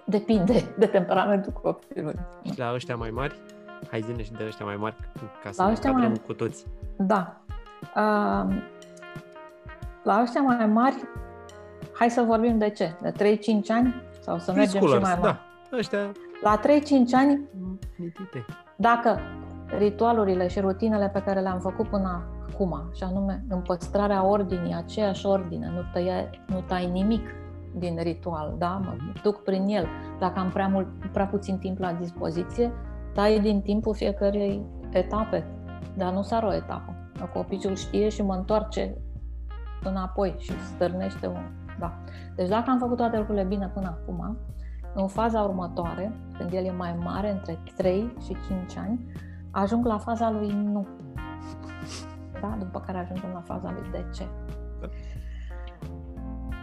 depinde 0.06 0.74
de 0.78 0.86
temperamentul 0.86 1.52
copilului. 1.52 2.20
Și 2.52 2.58
la 2.58 2.72
ăștia 2.74 2.96
mai 2.96 3.10
mari? 3.10 3.34
Hai 3.90 4.02
zine 4.02 4.22
și 4.22 4.32
de 4.32 4.44
ăștia 4.46 4.64
mai 4.64 4.76
mari 4.76 4.96
ca 5.42 5.50
să 5.50 5.62
la 5.62 5.98
ne 5.98 6.08
mai... 6.08 6.20
cu 6.26 6.32
toți. 6.32 6.66
Da. 6.96 7.39
Uh, 7.82 8.56
la 10.02 10.20
ăștia 10.22 10.40
mai 10.40 10.66
mari, 10.66 10.96
hai 11.92 12.10
să 12.10 12.22
vorbim 12.22 12.58
de 12.58 12.70
ce? 12.70 12.96
De 13.00 13.38
3-5 13.38 13.40
ani? 13.68 13.94
Sau 14.20 14.38
să 14.38 14.52
mergem 14.52 14.80
și 14.80 14.86
mai 14.86 14.98
mari? 14.98 15.20
Da. 15.20 15.40
Ăștia... 15.72 15.98
La 16.42 16.60
3-5 16.60 16.62
ani, 17.12 17.48
dacă 18.76 19.20
ritualurile 19.78 20.48
și 20.48 20.60
rutinele 20.60 21.08
pe 21.08 21.22
care 21.22 21.40
le-am 21.40 21.58
făcut 21.58 21.88
până 21.88 22.22
acum, 22.52 22.90
și 22.94 23.02
anume 23.02 23.44
în 23.48 23.60
păstrarea 23.60 24.24
ordinii, 24.24 24.74
aceeași 24.74 25.26
ordine, 25.26 25.70
nu, 25.74 25.80
tăia, 25.92 26.30
nu 26.46 26.62
tai 26.66 26.90
nimic 26.90 27.34
din 27.74 27.98
ritual, 28.02 28.54
da? 28.58 28.80
Mă 28.84 28.96
duc 29.22 29.42
prin 29.42 29.66
el. 29.66 29.86
Dacă 30.18 30.38
am 30.38 30.50
prea, 30.50 30.68
mult, 30.68 30.86
prea 31.12 31.26
puțin 31.26 31.58
timp 31.58 31.78
la 31.78 31.92
dispoziție, 31.92 32.72
tai 33.14 33.40
din 33.40 33.60
timpul 33.60 33.94
fiecărei 33.94 34.62
etape, 34.90 35.46
dar 35.96 36.12
nu 36.12 36.22
sar 36.22 36.42
o 36.42 36.54
etapă. 36.54 36.94
Copilul 37.32 37.74
știe 37.74 38.08
și 38.08 38.22
mă 38.22 38.34
întoarce 38.34 38.96
înapoi 39.82 40.34
și 40.38 40.52
stârnește 40.52 41.26
un... 41.26 41.50
Da. 41.78 41.98
Deci 42.34 42.48
dacă 42.48 42.70
am 42.70 42.78
făcut 42.78 42.96
toate 42.96 43.16
lucrurile 43.16 43.44
bine 43.44 43.70
până 43.74 43.86
acum, 43.86 44.36
în 44.94 45.08
faza 45.08 45.40
următoare, 45.40 46.12
când 46.38 46.52
el 46.52 46.64
e 46.64 46.70
mai 46.70 46.98
mare, 47.02 47.30
între 47.30 47.58
3 47.76 48.16
și 48.24 48.36
5 48.46 48.76
ani, 48.76 49.06
ajung 49.50 49.86
la 49.86 49.98
faza 49.98 50.30
lui 50.30 50.52
nu. 50.52 50.86
Da? 52.40 52.56
După 52.58 52.80
care 52.80 52.98
ajungem 52.98 53.30
la 53.32 53.40
faza 53.40 53.72
lui 53.72 53.90
de 53.90 54.06
ce. 54.14 54.24
Da. 54.80 54.86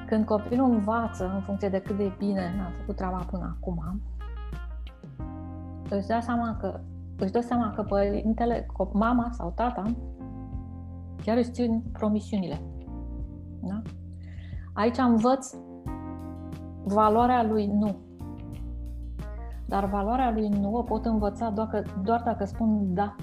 Când 0.08 0.26
copilul 0.26 0.72
învață 0.72 1.32
în 1.36 1.42
funcție 1.42 1.70
de 1.70 1.80
cât 1.80 1.98
de 1.98 2.12
bine 2.18 2.66
a 2.68 2.72
făcut 2.80 2.96
treaba 2.96 3.26
până 3.32 3.58
acum, 3.58 4.02
își 5.90 6.08
dă 6.08 6.20
seama 6.22 6.58
că 6.60 6.80
își 7.20 7.32
dă 7.32 7.40
seama 7.40 7.74
că 7.76 7.84
părintele, 7.84 8.66
mama 8.92 9.30
sau 9.32 9.52
tata 9.56 9.84
chiar 11.24 11.38
își 11.38 11.52
țin 11.52 11.84
promisiunile. 11.92 12.62
Da? 13.62 13.82
Aici 14.74 14.98
învăț 14.98 15.54
valoarea 16.84 17.44
lui 17.44 17.68
nu. 17.68 17.98
Dar 19.66 19.86
valoarea 19.86 20.32
lui 20.32 20.48
nu 20.48 20.76
o 20.76 20.82
pot 20.82 21.06
învăța 21.06 21.50
doar, 21.50 21.68
că, 21.68 21.82
doar 22.04 22.22
dacă 22.22 22.46
spun 22.46 22.94
da 22.94 23.16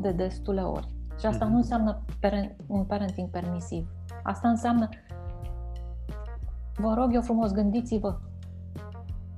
de 0.00 0.12
destule 0.12 0.60
ori. 0.60 0.94
Și 1.18 1.26
asta 1.26 1.44
nu 1.44 1.50
mhm. 1.50 1.60
înseamnă 1.60 2.04
parent, 2.20 2.56
un 2.66 2.84
parenting 2.84 3.30
permisiv. 3.30 3.90
Asta 4.22 4.48
înseamnă, 4.48 4.88
vă 6.76 6.94
rog 6.94 7.14
eu 7.14 7.20
frumos, 7.20 7.52
gândiți-vă 7.52 8.18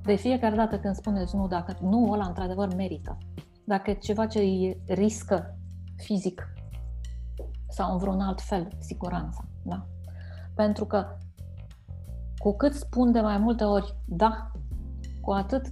de 0.03 0.15
fiecare 0.15 0.57
dată 0.57 0.79
când 0.79 0.95
spuneți 0.95 1.37
nu, 1.37 1.47
dacă 1.47 1.77
nu 1.81 2.11
ăla 2.11 2.25
într-adevăr 2.25 2.75
merită, 2.77 3.19
dacă 3.65 3.91
e 3.91 3.95
ceva 3.95 4.27
ce 4.27 4.39
îi 4.39 4.83
riscă 4.87 5.59
fizic 5.97 6.53
sau 7.69 7.93
în 7.93 7.99
vreun 7.99 8.21
alt 8.21 8.41
fel 8.41 8.69
siguranța, 8.79 9.45
da? 9.63 9.87
Pentru 10.55 10.85
că 10.85 11.07
cu 12.39 12.57
cât 12.57 12.75
spun 12.75 13.13
de 13.13 13.21
mai 13.21 13.39
multe 13.39 13.65
ori 13.65 13.97
da, 14.05 14.51
cu 15.21 15.31
atât 15.31 15.67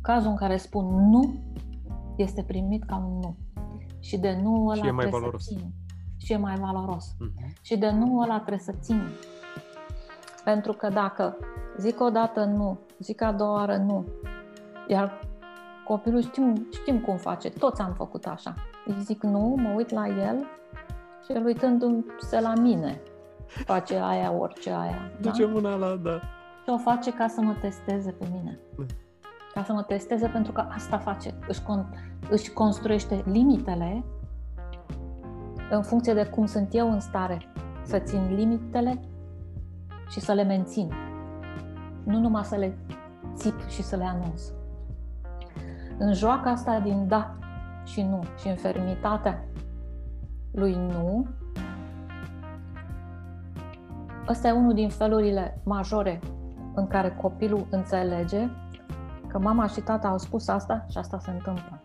cazul 0.00 0.30
în 0.30 0.36
care 0.36 0.56
spun 0.56 1.10
nu 1.10 1.34
este 2.16 2.42
primit 2.42 2.84
ca 2.84 2.96
un 2.96 3.18
nu. 3.18 3.36
Și 4.00 4.16
de 4.16 4.38
nu 4.42 4.66
ăla 4.66 4.82
și 4.82 4.88
e 4.88 4.90
mai 4.90 5.08
valoros. 5.08 5.44
Să 5.44 5.54
țin. 5.54 5.72
Și 6.16 6.32
e 6.32 6.36
mai 6.36 6.54
valoros. 6.54 7.14
Uh-huh. 7.14 7.62
Și 7.62 7.76
de 7.76 7.90
nu 7.90 8.18
ăla 8.18 8.36
trebuie 8.36 8.58
să 8.58 8.74
țin. 8.80 9.02
Pentru 10.44 10.72
că 10.72 10.88
dacă 10.88 11.36
zic 11.78 12.00
o 12.00 12.10
dată 12.10 12.44
nu, 12.44 12.78
zic 12.98 13.22
a 13.22 13.32
doua 13.32 13.52
oară 13.52 13.76
nu, 13.76 14.04
iar 14.88 15.20
copilul 15.84 16.22
știm, 16.22 16.66
știm 16.72 17.00
cum 17.00 17.16
face, 17.16 17.48
toți 17.50 17.80
am 17.80 17.92
făcut 17.92 18.26
așa. 18.26 18.54
Îi 18.86 18.96
zic 19.00 19.22
nu, 19.22 19.54
mă 19.58 19.72
uit 19.76 19.90
la 19.90 20.06
el 20.06 20.46
și 21.24 21.32
el 21.32 21.44
uitându-se 21.44 22.40
la 22.40 22.52
mine 22.60 23.00
face 23.46 23.96
aia, 23.96 24.32
orice 24.32 24.70
aia. 24.70 25.10
Duce 25.20 25.46
da? 25.46 25.52
mâna 25.52 25.76
la, 25.76 25.96
da. 25.96 26.20
Și 26.62 26.70
o 26.70 26.78
face 26.78 27.12
ca 27.12 27.28
să 27.28 27.40
mă 27.40 27.54
testeze 27.60 28.10
pe 28.10 28.28
mine. 28.32 28.58
Da. 28.76 28.84
Ca 29.54 29.62
să 29.62 29.72
mă 29.72 29.82
testeze 29.82 30.28
pentru 30.28 30.52
că 30.52 30.64
asta 30.68 30.98
face. 30.98 31.34
Își, 31.48 31.60
con- 31.60 31.88
își 32.30 32.52
construiește 32.52 33.22
limitele 33.26 34.04
în 35.70 35.82
funcție 35.82 36.14
de 36.14 36.26
cum 36.26 36.46
sunt 36.46 36.68
eu 36.72 36.92
în 36.92 37.00
stare 37.00 37.52
să 37.82 37.98
țin 37.98 38.34
limitele 38.34 39.00
și 40.10 40.20
să 40.20 40.32
le 40.32 40.42
mențin. 40.42 40.92
Nu 42.04 42.18
numai 42.18 42.44
să 42.44 42.56
le 42.56 42.78
țip 43.34 43.68
și 43.68 43.82
să 43.82 43.96
le 43.96 44.04
anunț. 44.04 44.42
În 45.98 46.12
joaca 46.12 46.50
asta 46.50 46.80
din 46.80 47.08
da 47.08 47.34
și 47.84 48.02
nu 48.02 48.24
și 48.38 48.48
în 48.48 48.54
fermitatea 48.54 49.44
lui 50.52 50.74
nu, 50.74 51.26
ăsta 54.28 54.48
e 54.48 54.52
unul 54.52 54.74
din 54.74 54.88
felurile 54.88 55.60
majore 55.64 56.20
în 56.74 56.86
care 56.86 57.10
copilul 57.10 57.66
înțelege 57.70 58.48
că 59.26 59.38
mama 59.38 59.66
și 59.66 59.80
tata 59.80 60.08
au 60.08 60.18
spus 60.18 60.48
asta 60.48 60.86
și 60.90 60.98
asta 60.98 61.18
se 61.18 61.30
întâmplă. 61.30 61.82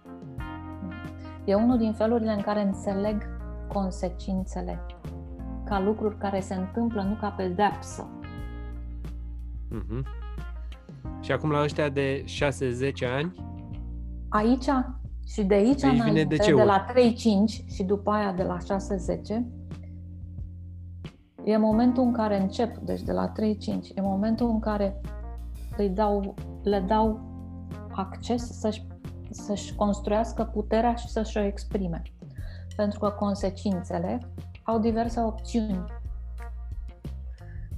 E 1.45 1.55
unul 1.55 1.77
din 1.77 1.93
felurile 1.93 2.31
în 2.31 2.41
care 2.41 2.61
înțeleg 2.61 3.23
consecințele 3.67 4.79
ca 5.65 5.79
lucruri 5.79 6.17
care 6.17 6.39
se 6.39 6.53
întâmplă, 6.53 7.01
nu 7.01 7.13
ca 7.13 7.29
pedeapsă. 7.29 8.07
Mm-hmm. 9.71 10.03
Și 11.21 11.31
acum 11.31 11.51
la 11.51 11.61
ăștia 11.61 11.89
de 11.89 12.23
6-10 12.25 13.13
ani? 13.15 13.33
Aici 14.29 14.69
și 15.25 15.43
de 15.43 15.53
aici 15.53 15.81
deci 15.81 15.91
înainte, 15.91 16.23
de, 16.23 16.53
de 16.55 16.63
la 16.63 16.85
3-5 16.91 17.65
și 17.65 17.83
după 17.83 18.11
aia 18.11 18.31
de 18.31 18.43
la 18.43 18.57
6-10, 18.57 18.65
e 21.43 21.57
momentul 21.57 22.03
în 22.03 22.13
care 22.13 22.41
încep, 22.41 22.77
deci 22.77 23.01
de 23.01 23.11
la 23.11 23.31
3-5, 23.31 23.95
e 23.95 24.01
momentul 24.01 24.49
în 24.49 24.59
care 24.59 25.01
îi 25.77 25.89
dau, 25.89 26.33
le 26.63 26.79
dau 26.79 27.19
acces 27.91 28.59
să-și, 28.59 28.87
să-și 29.29 29.75
construiască 29.75 30.43
puterea 30.43 30.95
și 30.95 31.07
să-și 31.07 31.37
o 31.37 31.41
exprime. 31.41 32.01
Pentru 32.75 32.99
că 32.99 33.09
consecințele 33.09 34.19
au 34.63 34.79
diverse 34.79 35.21
opțiuni. 35.21 35.85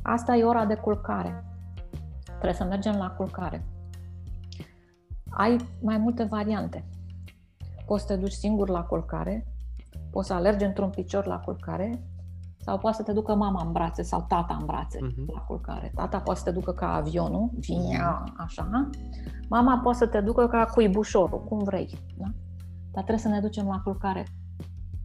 Asta 0.02 0.36
e 0.36 0.44
ora 0.44 0.66
de 0.66 0.76
culcare. 0.76 1.44
Trebuie 2.26 2.54
să 2.54 2.64
mergem 2.64 2.96
la 2.96 3.10
culcare. 3.10 3.66
Ai 5.32 5.56
mai 5.82 5.98
multe 5.98 6.24
variante. 6.24 6.86
Poți 7.86 8.06
să 8.06 8.14
te 8.14 8.20
duci 8.20 8.32
singur 8.32 8.70
la 8.70 8.84
culcare, 8.84 9.48
poți 10.12 10.28
să 10.28 10.34
alergi 10.34 10.66
într-un 10.66 10.90
picior 10.90 11.26
la 11.26 11.40
culcare 11.40 12.04
sau 12.58 12.78
poate 12.78 12.98
să 12.98 13.04
te 13.04 13.14
ducă 13.14 13.36
mama 13.36 13.64
în 13.66 13.72
brațe 13.72 14.02
sau 14.02 14.26
tata 14.28 14.58
în 14.60 14.66
brațe 14.66 14.98
uh-huh. 14.98 15.34
la 15.34 15.40
culcare. 15.40 15.92
Tata 15.96 16.20
poate 16.20 16.40
să 16.40 16.46
te 16.46 16.52
ducă 16.52 16.72
ca 16.72 16.94
avionul, 16.94 17.50
via, 17.54 18.24
așa. 18.38 18.90
Mama 19.50 19.80
poate 19.84 19.98
să 19.98 20.08
te 20.08 20.22
ducă 20.22 20.48
ca 20.48 20.66
cuibușorul, 20.66 21.44
cum 21.44 21.64
vrei. 21.64 21.98
Da? 22.18 22.26
Dar 22.92 23.04
trebuie 23.04 23.18
să 23.18 23.28
ne 23.28 23.40
ducem 23.40 23.66
la 23.66 23.80
culcare 23.84 24.26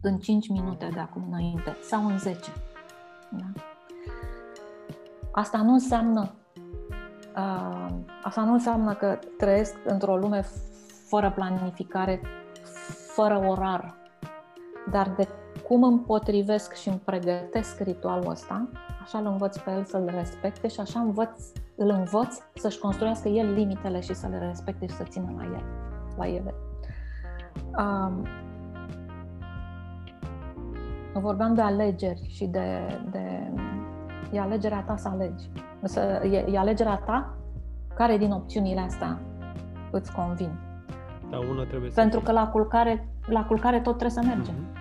în 0.01 0.17
5 0.17 0.49
minute 0.49 0.89
de 0.93 0.99
acum 0.99 1.23
înainte 1.27 1.75
sau 1.89 2.05
în 2.05 2.17
10. 2.17 2.39
Da? 3.31 3.51
Asta 5.31 5.61
nu 5.61 5.73
înseamnă 5.73 6.33
uh, 7.37 7.87
asta 8.23 8.43
nu 8.43 8.53
înseamnă 8.53 8.93
că 8.93 9.19
trăiesc 9.37 9.75
într-o 9.85 10.17
lume 10.17 10.41
fără 11.07 11.31
planificare, 11.31 12.21
fără 13.13 13.43
orar, 13.47 13.95
dar 14.91 15.13
de 15.17 15.27
cum 15.67 15.83
îmi 15.83 15.99
potrivesc 15.99 16.73
și 16.73 16.87
îmi 16.87 17.01
pregătesc 17.05 17.79
ritualul 17.79 18.29
ăsta, 18.29 18.69
așa 19.01 19.17
îl 19.17 19.25
învăț 19.25 19.57
pe 19.57 19.71
el 19.71 19.83
să-l 19.83 20.11
respecte 20.15 20.67
și 20.67 20.79
așa 20.79 20.99
învăț, 20.99 21.51
îl 21.75 21.89
învăț 21.89 22.37
să-și 22.53 22.79
construiască 22.79 23.27
el 23.27 23.53
limitele 23.53 23.99
și 23.99 24.13
să 24.13 24.27
le 24.27 24.37
respecte 24.37 24.85
și 24.87 24.95
să 24.95 25.03
țină 25.03 25.33
la 25.37 25.43
el, 25.43 25.63
la 26.17 26.27
ele. 26.27 26.53
Um, 27.77 28.27
vorbeam 31.13 31.53
de 31.53 31.61
alegeri 31.61 32.27
și 32.27 32.45
de, 32.45 32.99
de 33.11 33.51
e 34.31 34.39
alegerea 34.39 34.83
ta 34.87 34.97
să 34.97 35.07
alegi. 35.07 35.49
Să, 35.83 36.21
e, 36.31 36.45
e 36.51 36.57
alegerea 36.57 36.95
ta 37.05 37.37
care 37.95 38.17
din 38.17 38.31
opțiunile 38.31 38.79
astea 38.79 39.19
îți 39.91 40.11
convin. 40.11 40.51
Da, 41.29 41.37
una 41.37 41.63
trebuie 41.63 41.89
Pentru 41.95 42.19
să 42.19 42.25
că 42.25 42.31
la 42.31 42.47
culcare, 42.47 43.07
la 43.27 43.45
culcare 43.45 43.79
tot 43.79 43.97
trebuie 43.97 44.23
să 44.23 44.35
mergem. 44.35 44.53
Mm-hmm 44.53 44.77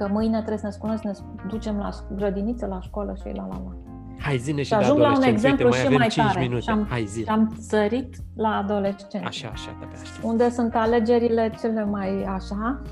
că 0.00 0.08
mâine 0.12 0.36
trebuie 0.36 0.58
să 0.58 0.66
ne 0.66 0.72
sculăm, 0.72 0.96
să 0.96 1.02
ne 1.04 1.12
ducem 1.48 1.76
la 1.76 1.88
grădiniță, 2.16 2.66
la 2.66 2.80
școală 2.80 3.14
și 3.14 3.34
la 3.34 3.46
la 3.46 3.60
la. 3.64 3.74
Hai 4.18 4.36
zine 4.36 4.62
și, 4.62 4.66
și 4.66 4.74
ajung 4.74 4.96
de 4.98 5.02
la 5.02 5.16
un 5.16 5.22
exemplu 5.22 5.64
Uite, 5.64 5.88
mai 5.88 5.92
și 5.92 5.98
mai 5.98 6.08
5 6.08 6.26
tare. 6.26 6.40
minute. 6.40 6.60
Și 6.60 6.70
am, 6.70 6.86
Hai 6.90 7.04
zi. 7.04 7.22
și 7.22 7.28
am 7.28 7.56
sărit 7.58 8.16
la 8.36 8.48
adolescenți. 8.48 9.26
Așa, 9.26 9.48
așa, 9.52 9.76
de 9.80 9.86
așa. 9.92 10.26
Unde 10.28 10.50
sunt 10.50 10.74
alegerile 10.74 11.52
cele 11.60 11.84
mai 11.84 12.22
așa, 12.22 12.82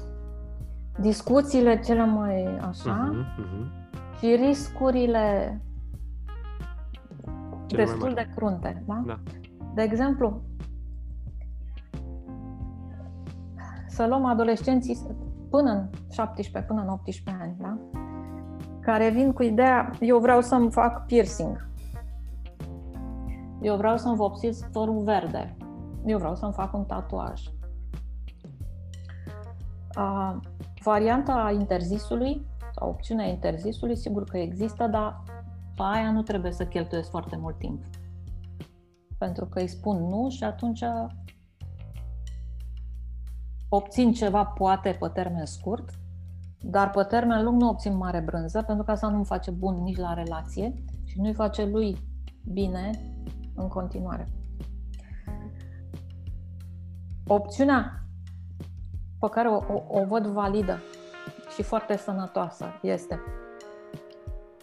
discuțiile 1.00 1.80
cele 1.84 2.04
mai 2.04 2.58
așa 2.68 3.10
Uh-huh, 3.12 3.42
uh-huh. 3.42 4.18
și 4.18 4.26
riscurile 4.46 5.60
Cele 7.68 7.84
mai 7.84 7.92
destul 7.92 8.12
mari. 8.12 8.14
de 8.14 8.34
crunte. 8.34 8.84
Da? 8.86 9.02
Da. 9.06 9.18
De 9.74 9.82
exemplu, 9.82 10.42
să 13.86 14.06
luăm 14.06 14.24
adolescenții 14.24 14.98
până 15.50 15.70
în 15.70 15.90
17, 16.10 16.72
până 16.72 16.82
în 16.82 16.88
18 16.88 17.42
ani, 17.42 17.56
da? 17.58 17.78
care 18.88 19.10
vin 19.10 19.32
cu 19.32 19.42
ideea, 19.42 19.90
eu 20.00 20.18
vreau 20.18 20.40
să-mi 20.40 20.70
fac 20.70 21.06
piercing, 21.06 21.68
eu 23.60 23.76
vreau 23.76 23.96
să-mi 23.96 24.16
vopsesc 24.16 24.70
părul 24.70 25.02
verde, 25.02 25.56
eu 26.04 26.18
vreau 26.18 26.34
să-mi 26.34 26.52
fac 26.52 26.74
un 26.74 26.84
tatuaj. 26.84 27.42
Uh, 29.98 30.36
varianta 30.82 31.56
interzisului, 31.58 32.46
sau 32.72 32.88
opțiunea 32.88 33.26
interzisului, 33.26 33.96
sigur 33.96 34.24
că 34.24 34.38
există, 34.38 34.86
dar 34.86 35.22
pe 35.78 35.84
aia 35.84 36.10
nu 36.10 36.22
trebuie 36.22 36.52
să 36.52 36.66
cheltuiesc 36.66 37.10
foarte 37.10 37.36
mult 37.36 37.58
timp. 37.58 37.84
Pentru 39.18 39.46
că 39.46 39.60
îi 39.60 39.68
spun 39.68 39.96
nu 39.96 40.28
și 40.30 40.44
atunci 40.44 40.84
obțin 43.68 44.12
ceva 44.12 44.44
poate 44.44 44.96
pe 45.00 45.08
termen 45.08 45.46
scurt, 45.46 45.90
dar 46.60 46.90
pe 46.90 47.02
termen 47.02 47.44
lung 47.44 47.60
nu 47.60 47.68
obțin 47.68 47.96
mare 47.96 48.20
brânză, 48.20 48.62
pentru 48.62 48.84
că 48.84 48.90
asta 48.90 49.08
nu-mi 49.08 49.24
face 49.24 49.50
bun 49.50 49.82
nici 49.82 49.96
la 49.96 50.14
relație 50.14 50.74
și 51.04 51.20
nu-i 51.20 51.34
face 51.34 51.64
lui 51.64 51.98
bine 52.52 52.90
în 53.54 53.68
continuare. 53.68 54.28
Opțiunea 57.26 58.02
pe 59.18 59.28
care 59.30 59.48
o, 59.48 59.56
o, 59.56 60.00
o 60.00 60.04
văd 60.04 60.26
validă 60.26 60.78
și 61.54 61.62
foarte 61.62 61.96
sănătoasă 61.96 62.66
este 62.82 63.20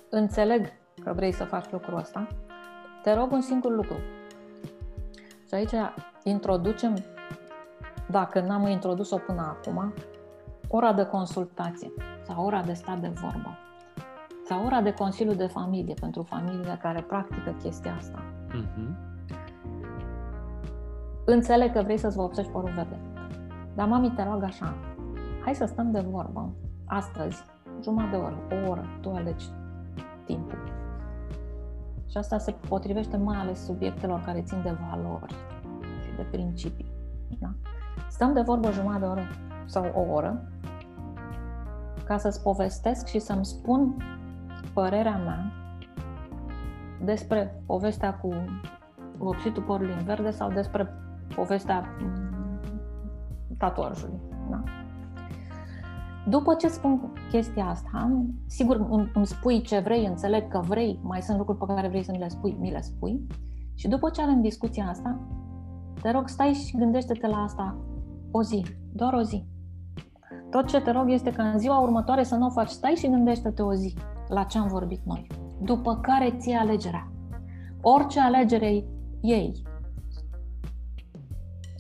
înțeleg 0.10 0.68
că 1.04 1.14
vrei 1.14 1.32
să 1.32 1.44
faci 1.44 1.72
lucrul 1.72 1.98
ăsta, 1.98 2.28
te 3.04 3.14
rog 3.14 3.32
un 3.32 3.42
singur 3.42 3.72
lucru. 3.72 3.96
Și 5.48 5.54
aici 5.54 5.74
introducem 6.24 6.96
dacă 8.10 8.40
n-am 8.40 8.68
introdus-o 8.68 9.18
până 9.18 9.42
acum, 9.42 9.94
ora 10.68 10.94
de 10.94 11.06
consultație 11.06 11.92
sau 12.24 12.46
ora 12.46 12.62
de 12.62 12.74
stat 12.74 13.00
de 13.00 13.08
vorbă 13.08 13.58
sau 14.46 14.66
ora 14.66 14.82
de 14.82 14.94
consiliu 14.94 15.34
de 15.34 15.48
familie 15.48 15.94
pentru 16.00 16.22
familiile 16.22 16.80
care 16.82 17.02
practică 17.02 17.56
chestia 17.62 17.96
asta. 17.98 18.24
Uh-huh. 18.50 19.14
Înțeleg 21.26 21.72
că 21.72 21.82
vrei 21.82 21.98
să-ți 21.98 22.16
vopsești 22.16 22.52
părul 22.52 22.72
verde, 22.76 23.00
dar 23.76 23.88
mami 23.88 24.12
te 24.12 24.24
rog 24.24 24.44
așa, 24.44 24.74
hai 25.44 25.56
să 25.56 25.66
stăm 25.66 25.92
de 25.92 26.00
vorbă 26.00 26.54
astăzi, 26.86 27.44
jumătate 27.82 28.16
de 28.16 28.22
oră, 28.22 28.38
o 28.52 28.70
oră, 28.70 28.86
tu 29.02 29.10
alegi 29.10 29.46
timpul. 30.26 30.85
Și 32.10 32.18
asta 32.18 32.38
se 32.38 32.52
potrivește 32.52 33.18
mai 33.18 33.38
ales 33.38 33.66
subiectelor 33.66 34.22
care 34.22 34.42
țin 34.42 34.62
de 34.62 34.76
valori 34.90 35.34
și 36.04 36.16
de 36.16 36.22
principii. 36.32 36.92
Da? 37.40 37.54
Stăm 38.10 38.34
de 38.34 38.42
vorbă 38.42 38.72
jumătate 38.72 39.00
de 39.00 39.06
oră 39.06 39.24
sau 39.66 39.92
o 39.96 40.14
oră 40.14 40.50
ca 42.06 42.18
să-ți 42.18 42.42
povestesc 42.42 43.08
și 43.08 43.20
să-mi 43.20 43.46
spun 43.46 43.96
părerea 44.74 45.18
mea 45.18 45.52
despre 47.04 47.64
povestea 47.66 48.14
cu 48.14 48.34
vopsitul 49.18 49.64
părului 49.64 49.94
în 49.94 50.04
verde 50.04 50.32
sau 50.32 50.52
despre 50.52 50.94
povestea 51.36 51.96
mm, 52.02 52.60
tatuajului. 53.58 54.20
Da? 54.50 54.64
După 56.30 56.54
ce 56.54 56.68
spun 56.68 57.14
chestia 57.30 57.66
asta, 57.66 58.26
sigur 58.48 59.10
îmi 59.14 59.26
spui 59.26 59.62
ce 59.62 59.80
vrei, 59.80 60.06
înțeleg 60.06 60.48
că 60.48 60.60
vrei, 60.60 61.00
mai 61.04 61.22
sunt 61.22 61.38
lucruri 61.38 61.60
pe 61.60 61.74
care 61.74 61.88
vrei 61.88 62.04
să 62.04 62.12
mi 62.12 62.20
le 62.20 62.28
spui, 62.28 62.58
mi 62.60 62.72
le 62.72 62.82
spui. 62.82 63.28
Și 63.74 63.88
după 63.88 64.10
ce 64.10 64.22
avem 64.22 64.42
discuția 64.42 64.86
asta, 64.86 65.20
te 66.02 66.12
rog, 66.12 66.28
stai 66.28 66.54
și 66.54 66.78
gândește-te 66.78 67.28
la 67.28 67.38
asta 67.38 67.78
o 68.32 68.44
zi, 68.44 68.66
doar 68.94 69.14
o 69.14 69.22
zi. 69.22 69.46
Tot 70.50 70.68
ce 70.68 70.82
te 70.82 70.92
rog 70.92 71.12
este 71.12 71.32
ca 71.32 71.44
în 71.44 71.60
ziua 71.60 71.80
următoare 71.80 72.24
să 72.24 72.36
nu 72.36 72.46
o 72.46 72.50
faci, 72.50 72.70
stai 72.70 72.94
și 72.94 73.10
gândește-te 73.10 73.62
o 73.62 73.74
zi 73.74 73.98
la 74.28 74.44
ce 74.44 74.58
am 74.58 74.68
vorbit 74.68 75.02
noi. 75.06 75.28
După 75.62 76.00
care 76.00 76.36
ții 76.38 76.54
alegerea. 76.54 77.12
Orice 77.82 78.20
alegere 78.20 78.84
ei. 79.22 79.64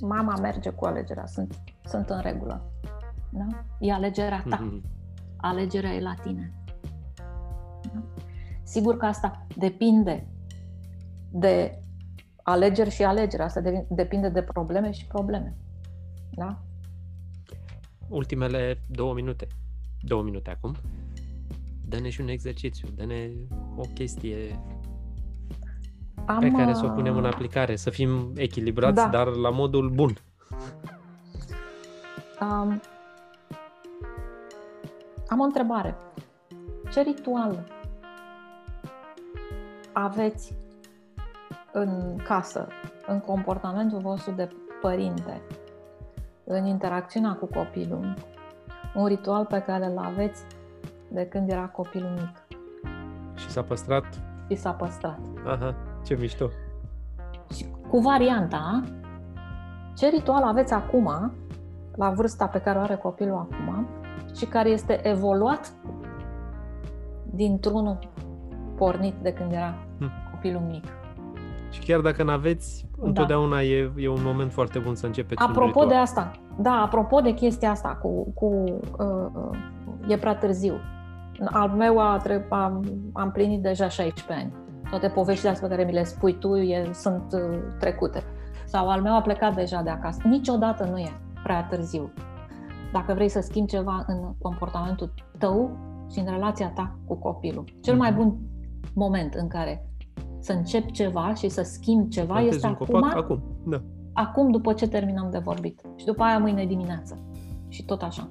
Mama 0.01 0.33
merge 0.41 0.69
cu 0.69 0.85
alegerea, 0.85 1.25
sunt, 1.25 1.63
sunt 1.83 2.09
în 2.09 2.19
regulă. 2.21 2.69
Da? 3.37 3.47
E 3.79 3.91
alegerea 3.91 4.43
ta. 4.49 4.59
Mhm. 4.61 4.81
Alegerea 5.37 5.93
e 5.93 6.01
la 6.01 6.13
tine. 6.13 6.53
Da? 7.93 8.03
Sigur 8.63 8.97
că 8.97 9.05
asta 9.05 9.45
depinde 9.57 10.27
de 11.31 11.79
alegeri 12.43 12.89
și 12.89 13.03
alegeri. 13.03 13.41
Asta 13.43 13.59
de- 13.61 13.85
depinde 13.89 14.29
de 14.29 14.41
probleme 14.41 14.91
și 14.91 15.05
probleme. 15.05 15.55
Da? 16.31 16.59
Ultimele 18.07 18.79
două 18.87 19.13
minute. 19.13 19.47
Două 20.01 20.23
minute 20.23 20.49
acum. 20.49 20.75
Dă-ne 21.87 22.09
și 22.09 22.21
un 22.21 22.27
exercițiu, 22.27 22.87
dă-ne 22.95 23.29
o 23.75 23.81
chestie 23.93 24.59
Am, 26.25 26.39
pe 26.39 26.51
care 26.51 26.73
să 26.73 26.85
o 26.85 26.89
punem 26.89 27.17
în 27.17 27.23
uh, 27.23 27.31
aplicare, 27.33 27.75
să 27.75 27.89
fim 27.89 28.31
echilibrați, 28.35 28.95
Da. 28.95 29.07
dar 29.07 29.27
la 29.27 29.49
modul 29.49 29.89
bun. 29.89 30.17
Um, 32.41 32.81
am 35.35 35.41
o 35.41 35.43
întrebare. 35.43 35.95
Ce 36.91 37.01
ritual 37.01 37.63
aveți 39.93 40.55
în 41.71 42.15
casă, 42.23 42.67
în 43.07 43.19
comportamentul 43.19 43.99
vostru 43.99 44.31
de 44.31 44.49
părinte, 44.81 45.41
în 46.43 46.65
interacțiunea 46.65 47.33
cu 47.33 47.45
copilul? 47.45 48.13
Un 48.95 49.05
ritual 49.05 49.45
pe 49.45 49.59
care 49.61 49.85
îl 49.85 49.97
aveți 49.97 50.43
de 51.11 51.25
când 51.27 51.49
era 51.49 51.67
copilul 51.67 52.09
mic 52.09 52.59
Și 53.35 53.49
s-a 53.49 53.61
păstrat, 53.61 54.05
și 54.49 54.55
s-a 54.55 54.71
păstrat. 54.71 55.19
aha, 55.45 55.75
ce 56.05 56.15
mișto. 56.15 56.49
Și 57.55 57.65
cu 57.89 57.99
varianta, 57.99 58.83
ce 59.95 60.09
ritual 60.09 60.43
aveți 60.43 60.73
acum, 60.73 61.33
la 61.95 62.09
vârsta 62.09 62.47
pe 62.47 62.61
care 62.61 62.77
o 62.77 62.81
are 62.81 62.95
copilul 62.95 63.37
acum, 63.37 63.87
și 64.35 64.45
care 64.45 64.69
este 64.69 65.07
evoluat 65.07 65.73
dintr-unul 67.33 67.99
pornit 68.77 69.13
de 69.21 69.33
când 69.33 69.51
era 69.51 69.75
Hm. 69.99 70.11
copilul 70.31 70.61
mic. 70.69 70.83
Și 71.71 71.79
chiar 71.81 71.99
dacă 71.99 72.23
n-aveți, 72.23 72.87
întotdeauna 73.01 73.61
e, 73.61 73.91
e 73.97 74.09
un 74.09 74.21
moment 74.23 74.51
foarte 74.51 74.79
bun 74.79 74.95
să 74.95 75.05
începeți 75.05 75.41
un 75.43 75.49
Apropo 75.49 75.67
ritual. 75.67 75.87
de 75.87 75.93
asta, 75.95 76.31
da, 76.59 76.71
apropo 76.71 77.19
de 77.19 77.33
chestia 77.33 77.69
asta 77.69 77.87
cu, 78.01 78.31
cu 78.33 78.45
uh, 78.99 79.25
uh, 79.33 79.57
e 80.07 80.17
prea 80.17 80.35
târziu. 80.35 80.73
Al 81.45 81.69
meu 81.69 81.99
a, 81.99 82.17
tre- 82.23 82.45
am, 82.49 82.83
am 83.13 83.31
plinit 83.31 83.61
deja 83.61 83.87
16 83.89 84.33
ani. 84.43 84.53
Toate 84.89 85.07
poveștile 85.07 85.49
astea 85.49 85.67
pe 85.67 85.73
care 85.75 85.87
mi 85.87 85.93
le 85.93 86.03
spui 86.03 86.33
tu 86.37 86.55
e, 86.55 86.89
sunt 86.93 87.23
uh, 87.33 87.57
trecute. 87.79 88.23
Sau 88.65 88.89
al 88.89 89.01
meu 89.01 89.15
a 89.15 89.21
plecat 89.21 89.55
deja 89.55 89.81
de 89.81 89.89
acasă. 89.89 90.21
Niciodată 90.23 90.83
nu 90.83 90.97
e 90.97 91.11
prea 91.43 91.67
târziu. 91.69 92.11
Dacă 92.95 93.13
vrei 93.13 93.29
să 93.29 93.39
schimbi 93.39 93.69
ceva 93.69 94.03
în 94.07 94.33
comportamentul 94.41 95.13
tău 95.37 95.77
și 96.11 96.19
în 96.19 96.25
relația 96.25 96.69
ta 96.69 96.97
cu 97.07 97.15
copilul. 97.17 97.63
Cel 97.81 97.95
mai 97.95 98.09
Mhm. 98.11 98.19
bun 98.19 98.37
moment 98.93 99.33
în 99.33 99.47
care 99.47 99.89
să 100.39 100.51
încep 100.51 100.91
ceva 100.91 101.33
și 101.33 101.49
să 101.49 101.61
schimb 101.61 102.09
ceva 102.09 102.25
Plantezi 102.33 102.55
este 102.55 102.67
un 102.67 102.73
acum, 102.73 102.85
copac 102.85 103.15
acum. 103.15 103.43
Da. 103.65 103.81
acum 104.13 104.51
după 104.51 104.73
ce 104.73 104.87
terminăm 104.87 105.29
de 105.31 105.37
vorbit. 105.37 105.81
Și 105.95 106.05
după 106.05 106.23
aia 106.23 106.37
mâine 106.39 106.65
dimineață. 106.65 107.23
Și 107.67 107.85
tot 107.85 108.01
așa. 108.01 108.29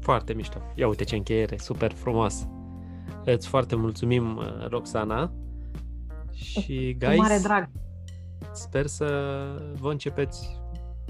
Foarte 0.00 0.32
mișto. 0.32 0.58
Ia 0.74 0.88
uite 0.88 1.04
ce 1.04 1.16
încheiere, 1.16 1.56
super 1.58 1.92
frumos. 1.92 2.48
Îți 3.24 3.48
foarte 3.48 3.76
mulțumim, 3.76 4.36
uh, 4.36 4.68
Roxana. 4.68 5.30
Și, 6.32 6.96
Cu 7.00 7.06
mare 7.06 7.28
guys, 7.28 7.42
drag. 7.42 7.68
sper 8.52 8.86
să 8.86 9.06
vă 9.80 9.90
începeți 9.90 10.60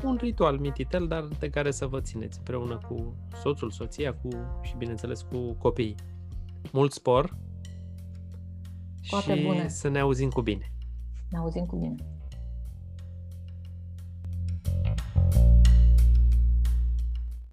un 0.05 0.17
ritual 0.21 0.59
mititel, 0.59 1.07
dar 1.07 1.29
de 1.39 1.51
care 1.51 1.71
să 1.71 1.87
vă 1.87 2.01
țineți 2.01 2.39
împreună 2.39 2.81
cu 2.89 3.15
soțul, 3.43 3.71
soția 3.71 4.15
cu, 4.15 4.29
și, 4.63 4.75
bineînțeles, 4.77 5.23
cu 5.23 5.53
copiii. 5.53 5.95
Mult 6.73 6.93
spor 6.93 7.37
Toate 9.09 9.37
și 9.37 9.43
bune. 9.45 9.69
să 9.69 9.89
ne 9.89 9.99
auzim 9.99 10.31
cu 10.31 10.43
bine. 10.43 10.73
Ne 11.31 11.39
auzim 11.39 11.67
cu 11.67 11.77
bine. 11.77 11.95